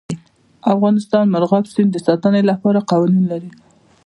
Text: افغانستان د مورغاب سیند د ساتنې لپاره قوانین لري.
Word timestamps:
افغانستان 0.73 1.23
د 1.27 1.31
مورغاب 1.33 1.65
سیند 1.73 1.89
د 1.93 1.97
ساتنې 2.07 2.41
لپاره 2.49 2.85
قوانین 2.89 3.25
لري. 3.31 3.51